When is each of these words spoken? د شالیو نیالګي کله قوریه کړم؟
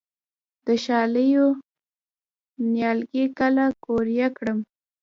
د 0.65 0.67
شالیو 0.83 1.47
نیالګي 2.71 3.25
کله 3.39 3.65
قوریه 3.83 4.27
کړم؟ 4.37 4.59